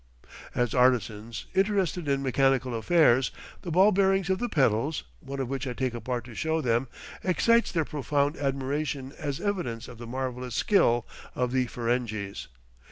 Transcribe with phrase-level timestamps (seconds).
[0.55, 3.29] As artisans, interested in mechanical affairs,
[3.61, 6.87] the ball bearings of the pedals, one of which I take apart to show them,
[7.23, 12.47] excites their profound admiration as evidence of the marvellous skill of the Ferenghis.